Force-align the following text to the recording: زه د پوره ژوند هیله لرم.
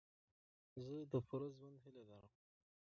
زه 0.83 0.95
د 1.11 1.13
پوره 1.27 1.47
ژوند 1.57 1.77
هیله 1.83 2.03
لرم. 2.09 2.33